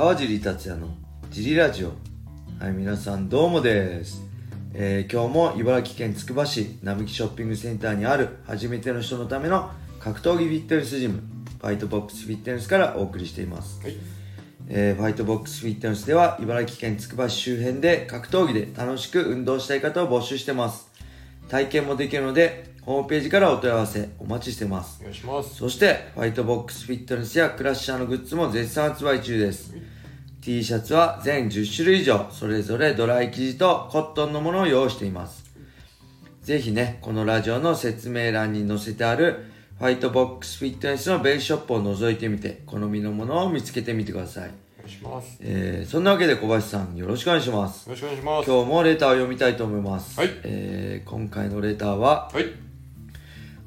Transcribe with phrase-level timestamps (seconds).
[0.00, 0.88] 川尻達也の
[1.30, 1.92] ジリラジオ。
[2.58, 4.22] はい皆さんどうもです、
[4.72, 11.20] えー今日も茨城県つくば市並木ショッピングセンターにある初めての人のための格闘技フィットネスジム
[11.60, 13.96] ファイトボックスフィットネスからお送りしています、はい。
[14.70, 20.88] えーファイトボックスフィットネスでは茨城県つくば市周辺で格闘技で楽しく運動したい方を募集してます。
[21.50, 29.76] 体験もできるのでホームページからお問い合わせお待ちしてますお願いしますそして、ファイトボックスフィットネスやクラッシャーのグッズも絶賛発売中です。
[30.40, 35.44] T シャツは全10種類以上、それぞれドライ生地とコットンのものを用意しています。
[36.42, 39.44] ぜひね、このラジオの説明欄に載せてある、
[39.78, 44.50] ファイトボックスフィットネスのベースショップを覗いてみて、好みのものを見つけてみてください。
[44.80, 47.88] お願いしますえー、そんなわけで小林さん、よろしくお願いします。
[47.88, 50.18] よろしくお願いします今日もレターを読みたいと思います。
[50.18, 52.69] はいえー、今回のレターは、はい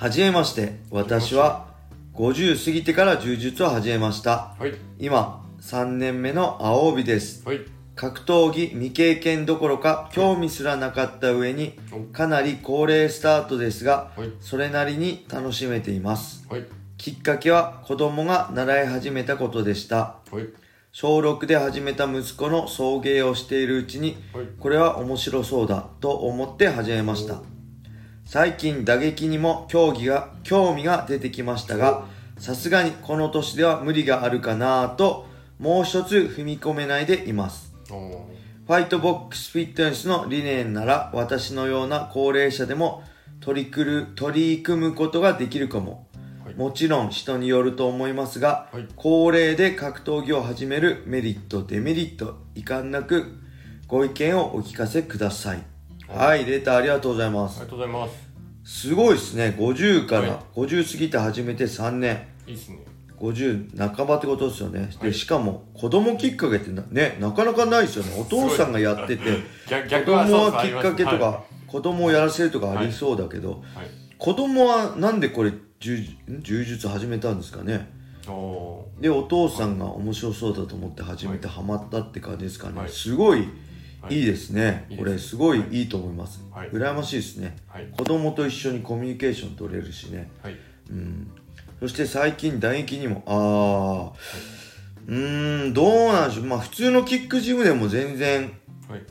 [0.00, 1.66] はじめまして、私は
[2.14, 4.54] 50過ぎてから柔術を始めました。
[4.58, 4.72] はい。
[4.98, 7.46] 今、3年目の青帯です。
[7.46, 7.60] はい。
[7.96, 14.32] 格闘技未経験どころか興味すらなかった上におかなり高齢スタートですがはい。
[14.40, 16.46] それなりに楽しめています。
[16.48, 16.64] はい。
[16.96, 20.16] きっかけは子供が習い始めたことでした。
[20.32, 20.48] はい。
[20.92, 24.46] 小6で始めた息子の送迎をしているうちにはい。
[24.58, 27.42] これは面白そうだと思って始めました
[28.30, 32.04] 最近打撃にも競技が興味が出てきましたが
[32.38, 35.26] さすがにこの年では無理があるかなぁと
[35.58, 37.74] もう一つ踏み込めないでいます。
[37.88, 43.02] ファイトボックスフィットネスの理念なら私のような高齢者でも
[43.40, 46.06] 取り組む取り組むことができるかも、
[46.44, 46.54] はい。
[46.54, 48.86] もちろん人によると思いますが、はい。
[48.94, 53.40] 高齢で格闘技を始めるメリットデメリット遺憾なく
[53.88, 55.69] ご意見をお聞かせください
[56.12, 57.60] はい、レターありがとうございます。
[57.60, 58.30] ありがとうございます。
[58.64, 59.54] すごいですね。
[59.56, 60.58] 50から、はい。
[60.58, 62.26] 50過ぎて始めて3年。
[62.46, 62.84] いいっすね。
[63.20, 64.88] 50半ばってことですよね、はい。
[65.10, 68.18] でしかも子供きっかけってなねなかなかないですよね。
[68.18, 69.24] お父さんがやってて
[69.88, 73.52] 逆はそう供はきっかけとか、は子供をやらせるとかありそうだけど、い。
[73.52, 73.86] はい。
[74.18, 77.88] 子供はなんでこれ柔術始めたんですかね。
[78.28, 82.88] おでお父さんが面白そうだと思って始めてハマったって感じですかね、はい。
[82.88, 83.48] すごい
[84.02, 84.18] はい。
[84.18, 86.70] いいですね、これすごいいいと思います、はい。
[86.70, 87.56] 羨ましいですね。
[87.68, 87.86] はい。
[87.96, 90.30] 子供と一緒にコミュニケーション取れるしね。
[90.42, 90.56] はい。
[90.90, 91.30] うん。
[91.80, 93.22] そして最近打撃にも。
[93.26, 94.18] ああ、
[95.06, 96.46] うーんどうなんでしょう。
[96.46, 98.52] まあ普通のキックジムでも全然
[98.88, 99.02] はい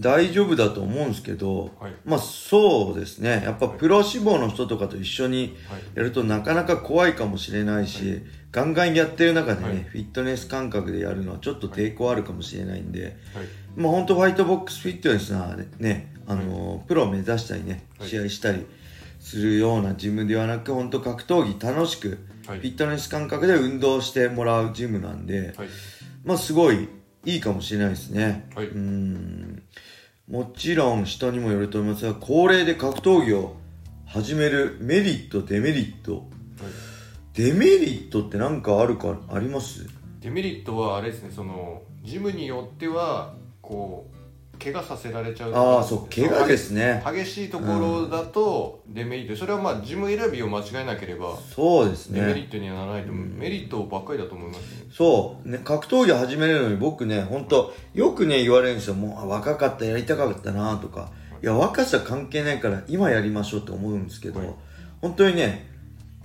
[0.00, 1.92] 大丈夫だと思うんですけど、はい。
[2.04, 3.42] まあそうですね。
[3.44, 5.82] やっぱプロ志望の人とかと一緒にはい。
[5.94, 9.82] やるとなかなか怖いかもしれないし、ガンガンやってる中でね、はい。
[9.84, 13.14] フィットネス感覚でやるのはちょっと抵抗あるかもしれないんで、はい。
[13.76, 18.08] まあ本当ファイトボックスフィットネスなね、あのープロを目指したりね、はい。
[18.08, 18.66] 試合したり
[19.20, 22.58] するようなジムではなく本当格闘技楽しく、はい。
[22.60, 25.68] フィットネス感覚で運動してもらうジムなんで、はい。
[26.24, 26.88] まあすごい
[27.24, 28.48] いいかもしれないですね。
[28.54, 28.66] はい。
[28.66, 29.62] うーん。
[30.28, 33.56] もちろん人にもよると思いますが高齢で格闘技を
[34.06, 36.28] 始めるメリットデメリット。
[37.34, 39.88] デメリットって何かあるかあります？
[40.20, 44.16] デメリットはあれですねそのジムによってはこう
[44.62, 47.02] 怪我させられちゃうああそう怪我ですね。
[47.04, 49.36] 激しいところだとデメリット。
[49.36, 54.86] それはまあジム選びを間違えなければそうですデメリねットにはならないと思う、メリットばっかりだと思いますね。
[54.92, 55.48] そう。
[55.48, 58.94] ね格闘技始めるのに僕ね本当よくね言われるんですよ。
[58.94, 61.10] もうあ若かったやりたかったなとか。
[61.42, 64.48] いや若さ関係ないから今やりましょうって思うんですけど、はい。
[65.00, 65.68] 本当にね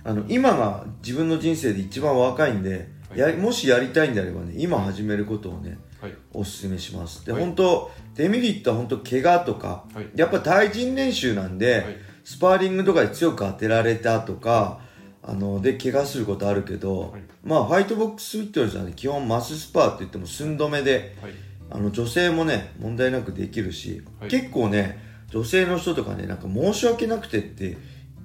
[0.04, 6.14] あの今が自分の人生で一番若いんで、はいやりもしやりたいんであればね今始めることをね、はい。
[6.32, 7.24] おすすめします。
[7.24, 7.42] で、はい。
[7.42, 10.08] 本当デメリットは本当怪我とか、はい。
[10.14, 11.84] やっぱ対人練習なんで、はい。
[12.24, 14.80] スパーリングとかで強く当てられたとか
[15.22, 17.22] あので怪我することあるけど、はい。
[17.42, 21.32] まあファイトボックスフィットネスはね基本マススパーって言っても寸止めではい。
[21.70, 24.30] あの女性もね問題なくできるし、はい。
[24.30, 27.76] 結構ね女性の人とかねなんか申し訳なくてって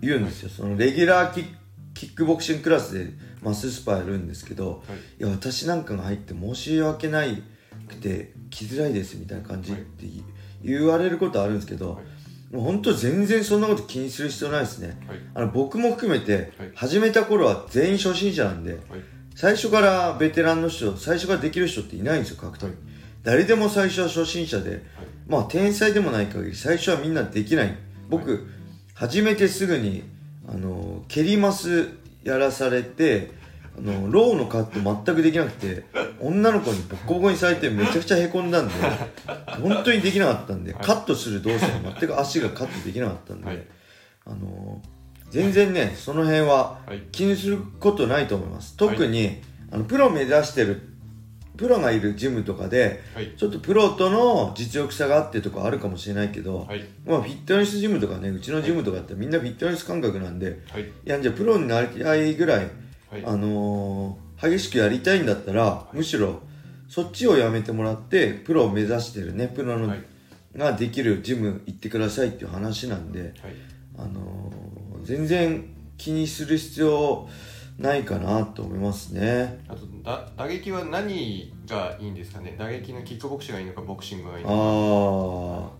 [0.01, 1.45] 言うんですよ、そのレギュラーキッ
[1.93, 3.11] キックボクシングクラスで
[3.41, 5.23] マススパーやるんですけど、はい。
[5.23, 7.43] いや私なんかが入って申し訳ない
[7.87, 10.23] くて来づらいですみたいな感じって言
[10.63, 12.55] 言われることあるんですけど、はい。
[12.55, 15.17] もう本当全然そんなこと気にする必要ないですね、はい。
[15.33, 16.71] あの僕も含めてはい。
[16.75, 18.81] 始めた頃は全員初心者なんで、はい。
[19.35, 22.75] 最初からベテランの人最初からできる人っていないんですよ格闘技、
[23.23, 24.83] 誰でも最初は初心者で、
[25.27, 27.75] まあ天才でもない限り最初はみんなできない。
[28.09, 28.47] 僕、
[28.93, 30.03] 始めてすぐに
[30.47, 31.89] あの蹴ります
[32.23, 33.31] やらされて
[33.77, 35.85] あのローのカット全くできなくて
[36.19, 38.73] 女の子にボッコボコにされてめちゃくちゃへこんだんで
[39.61, 40.83] 本当にできなかったんで、はい。
[40.83, 43.67] カットする動作が全く足がカットできなかったんで、はい。
[44.25, 44.81] あの
[45.31, 47.01] 全然ねその辺ははい。
[47.11, 48.77] 気にすることないと思います。
[48.77, 49.41] 特に、
[49.71, 50.92] あのプロ目指してる
[51.55, 53.33] プロがいるジムとかではい。
[53.37, 56.83] ちょっとプロとの実力差があってとかあるかもしれないけど、はい。
[57.05, 60.83] まあ、フィットネスジムとかねうちのジムとかってみんなフィットネス感覚なんではい。
[60.83, 62.69] いやじゃあプロになりたいぐらい、
[63.09, 63.23] はい。
[63.25, 66.41] あのー激しくやりたいんだったら、むしろ
[66.89, 70.03] そっちをやめてもらってプロを目指してるねプロの、はい。
[70.57, 73.33] ができるジム行ってくださいっていう話なんで、はい。
[73.97, 75.65] あのー全然
[75.97, 77.27] 気にする必要
[77.77, 79.63] ないかなと思いますね。
[79.67, 82.55] あとだ打撃は何がいいんですかね？
[82.57, 83.81] 打撃のキックボクシングがいいのか。
[83.81, 85.77] ボクシングがいいあのあ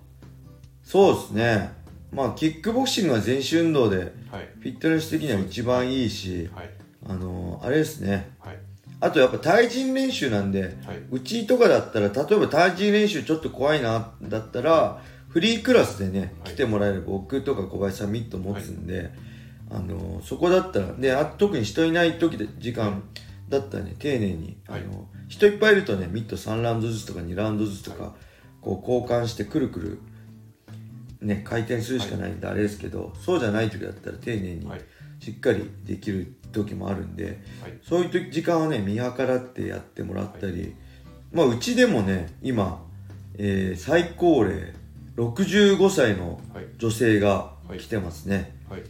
[0.84, 1.72] そうですね。
[2.12, 4.50] まあキックボクシングは全身運動でかはい。
[4.60, 6.69] フィットネス的には一番いいしはい。
[7.07, 8.31] あのーあれですね。
[8.40, 8.57] はい。
[9.00, 10.74] あとやっぱ対人練習なんではい。
[11.12, 16.54] うちとかだったら例えば対人練習ちょっと怖いなだったらフリークラスでねはい。
[16.54, 19.12] 来てもらえれば僕とか小林さんミット持つんで、
[19.69, 20.80] あのそこだった。
[20.80, 23.04] らであ特に人いない時で時間
[23.50, 23.95] だったらね。
[23.98, 24.81] 丁寧に、はい。
[24.81, 28.13] あの人いっぱいいるとねミット3ラウンドずつとか2ラウンドずつとか、
[28.62, 30.00] こう交換してくるくる
[31.21, 34.81] ね回転するしかないんであれですけど、そうじゃない時だったら丁寧にはい。
[35.19, 37.80] しっかりできる時もあるんで、はい。
[37.81, 40.75] そういう時時間はね見計らってやってもらったり、
[41.31, 42.83] まあうちでもね今、
[43.38, 44.74] えー最高齢
[45.16, 46.66] 65歳のはい。
[46.77, 48.83] 女性が来てますね、はい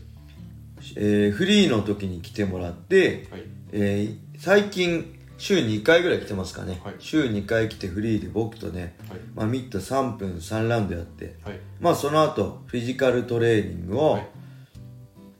[0.95, 3.43] えーフリーの時に来てもらって、はい。
[3.71, 6.95] えー最近週2回ぐらい来てますかね、はい。
[6.99, 9.19] 週2回来てフリーで僕とね、はい。
[9.35, 11.35] まあ、ミット3分3ラウンドやって。
[11.43, 11.59] はい。
[11.79, 14.27] まあその後フィジカルトレーニングを、はい。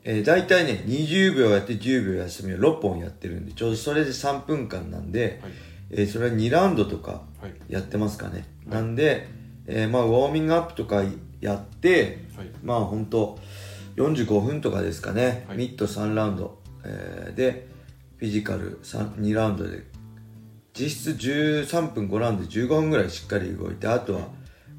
[0.06, 5.52] えー、大体ね20秒やって10秒休みを6本やってるんでちょうどそれで3分間なんで、はい。
[5.92, 7.54] えーそれは2ラウンドとかはい。
[7.70, 8.76] やってますかね、はい。
[8.76, 9.28] なんで、
[9.68, 11.04] えーまあウォーミングアップとか
[11.40, 12.52] やってはい。
[12.64, 13.38] まあ本当
[13.96, 15.58] 45分とかですかね、はい。
[15.58, 17.68] ミット3ラウンド、えーで
[18.18, 19.84] フィジカル3 2ラウンドで。
[20.74, 24.22] 実質13分5ラウンドで15分ぐらいしっかり動いてあとは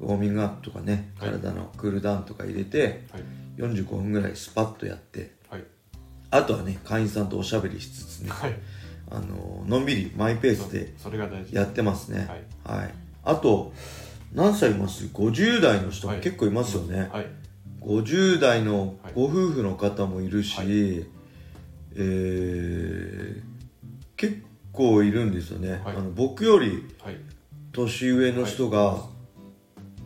[0.01, 1.29] ウォーミングアップとかねはい。
[1.29, 3.23] 体のクールダウンとか入れてはい。
[3.57, 5.63] 45分ぐらいスパッとやってはい。
[6.31, 8.55] あとはね会員さんとおしゃべりしつつねはい。
[9.09, 11.55] あののんびりマイペースでそれが大事。
[11.55, 12.27] やってますね。
[12.65, 12.79] はい。
[12.81, 13.71] はい、あと
[14.33, 16.21] 何歳います？50代の人もはい。
[16.21, 17.27] 結構いますよね、はい
[17.85, 19.13] 50代のはい。
[19.13, 20.67] ご夫婦の方もいるし、はい。
[21.95, 23.43] えー
[24.17, 25.95] 結構いるんですよね、はい。
[25.97, 27.17] あの僕よりはい。
[27.71, 29.09] 年上の人がは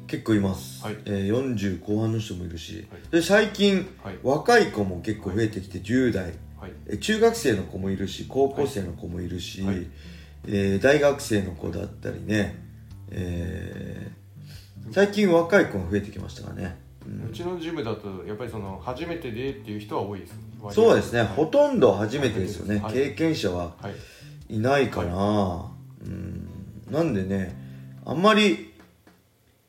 [0.08, 0.98] 結構います、はい。
[1.06, 3.02] えー40後半の人もいるし、はい。
[3.12, 4.20] で最近はい。
[4.24, 6.72] 若い子も結構増えてきて10代、はい。
[6.88, 9.88] え中学生の子もいるし高校生の子もいるし、はい。
[10.48, 12.56] えー大学生の子だったりね、
[13.12, 14.20] えー
[14.92, 16.78] 最近若い子が増えてきましたからね、
[17.30, 20.34] うちのジムだとやっぱりその初めてでっていう人は多いです。
[20.34, 20.38] ね
[20.72, 23.90] そうですね、はいほとんど初めてですよね、はい経験者はは
[24.50, 24.56] い。
[24.56, 25.72] いないかな、
[26.06, 26.50] うん。
[26.92, 27.56] なんでね
[28.06, 28.74] あんまり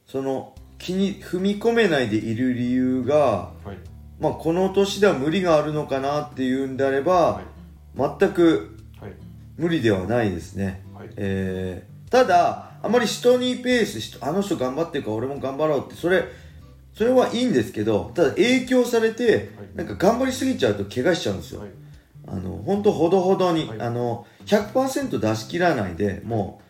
[0.06, 3.78] その気に踏み込めないでいる理由が、はい。
[4.18, 7.44] まあ、この年では無理があるのかなっていうんであれば、はい。
[8.18, 9.12] 全くはい。
[9.56, 11.10] 無理ではないですね、はい。
[11.16, 16.24] えーただあまり人にペース人あの人頑張ってるから俺も頑張ろうってそれ
[17.00, 19.48] それはいいんですけどただ影響されて、はい。
[19.74, 21.70] なんか頑張りすぎちゃうと怪我しちゃうんですよ、はい。
[22.26, 23.80] あの本当ほどほどに、はい。
[23.80, 26.60] あの100%出し切らないでも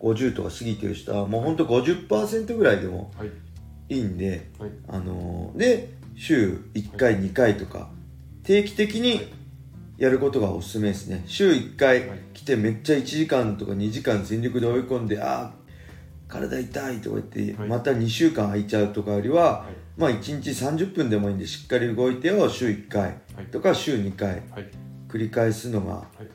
[0.00, 3.30] う50とか過ぎてる人はもう本当50%ぐらいでもはい。
[3.90, 4.70] いいんで、はい。
[4.88, 7.90] あので週1回2回とか
[8.42, 9.20] 定期的に
[9.98, 11.22] やることがおすすめですね。
[11.28, 12.18] 週1回はい。
[12.34, 15.63] 来てめっちゃ1時間とか2時間全力で追い込んであー
[16.28, 17.68] 体痛いとか言って、はい。
[17.68, 19.74] また2週間空いちゃうとかよりは、はい。
[19.96, 23.46] まあ1日30分でもいいんでしっかり動いてを週1回はい。
[23.50, 24.70] とか週2回はい。
[25.08, 26.28] 繰り返すのがはい。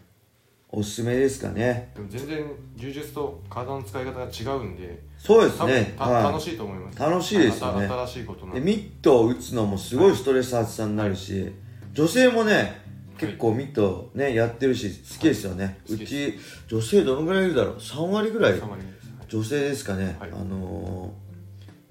[0.71, 1.91] おすすめですかね。
[1.95, 6.23] でも全然柔術と体の使い方が違うんでそうです多分ね、たはい。
[6.23, 6.99] 楽しいと思います。
[6.99, 8.61] 楽しいですよね新しいことなんで。
[8.61, 11.51] でミットを打つのもすごいストレス発散になるし、
[11.93, 12.81] 女性もね
[13.17, 18.59] 結構ミットねやってるし好きですよね、好きうち女性どのぐらいいるだろう？3割ぐらい。
[18.59, 18.81] 三割
[19.29, 20.31] 女性ですかね、はい。
[20.31, 21.29] あのー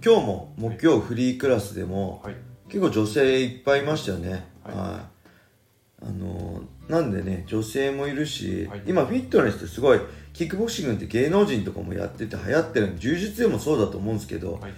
[0.00, 2.36] 今日も木曜フリークラスでも、はい。
[2.68, 4.46] 結構女性いっぱいいましたよね。
[4.62, 5.00] は
[6.02, 6.06] い。
[6.06, 8.82] あのーなんでね女性もいるし、はい。
[8.86, 10.00] 今フィットネスってすごい
[10.32, 14.72] キックボクシングって芸能人とかもやってて流行ってる柔術でもそうだと思うんですけど、はい。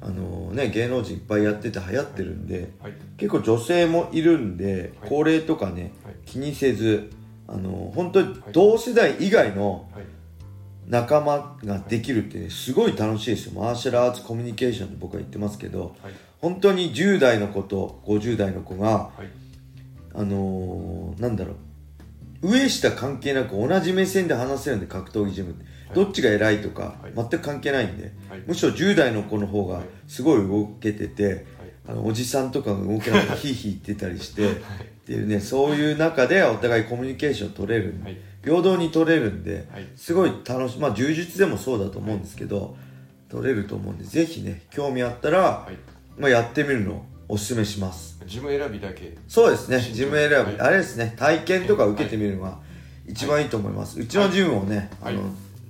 [0.00, 2.92] あのね、芸能人いっぱいやってて流行ってるんで、はい。
[3.16, 5.08] 結構女性もいるんで、はい。
[5.08, 6.14] 高齢とかね、はい。
[6.26, 7.10] 気にせず
[7.48, 10.04] あの本当に同世代以外のはい
[10.88, 13.60] 仲間ができるってねすごい楽しいですよ。
[13.60, 16.12] マーシャルアーツコミュニケーションって僕は言ってますけどはい。
[16.40, 19.28] 本当に10代の子と50代の子がはい。
[20.14, 21.56] あのーなんだろう
[22.48, 25.64] 上下関係なく同じ目線で話せるんで格闘技ジムって、
[25.94, 27.12] どっちが偉いとかはい。
[27.14, 28.42] 全く関係ないんで、はい。
[28.46, 31.44] むしろ10代の子の方がはいすごい動けてて、はい
[31.88, 34.54] あのおじさんとかが動けなくてヒーヒー言ってたりして、っ
[35.06, 38.16] ていうねそういう中でお互いコミュニケーション取れるはい。
[38.42, 39.88] 平等に取れるんで、はい。
[39.96, 42.76] すごい楽しいまあ柔術でもそうだと思うんですけど、
[43.28, 45.76] 取れると思うんでぜひね興味あったら、はい。
[46.20, 48.20] まあ、やってみるのをおすすめします。
[48.26, 49.16] ジム選びだけ。
[49.28, 50.60] そうですねジム選び、はい。
[50.60, 52.58] あれですね体験とか受けてみるのが
[53.06, 55.14] 一番いいと思います、うちのジムもね、はい。
[55.14, 55.22] あの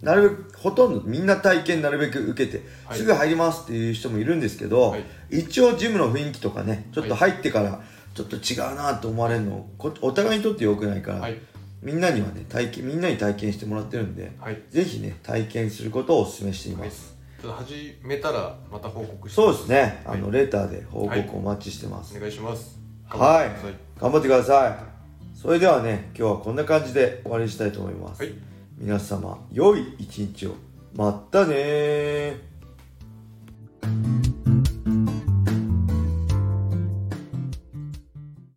[0.02, 2.98] なるべくほとんどみんな体験なるべく受けて、はい。
[2.98, 5.04] すぐ入りますっていう人もいるんですけど、はい。
[5.30, 7.80] 一応ジムの雰囲気とかねちょっと入ってから
[8.14, 11.40] ちょっと違うなと思われるのこお互いにとって良くないから、はい。
[11.82, 14.62] みんなにはね体験みんなに体験してもらってるんで、はい。
[14.70, 20.02] ぜひね体験することをお勧めしています、ちょっと始めたらまた報告してそうですね。
[20.04, 20.20] あはい。
[20.20, 22.78] の、レターで報はい告お待ちしてます、お願いします。
[23.08, 24.00] はい。
[24.00, 25.38] 頑張ってください。
[25.38, 28.34] それではね今日はこんな感じで終わりにしたいと思います、はい
[28.78, 30.54] 皆様良い一日を。
[30.94, 32.36] まったねー。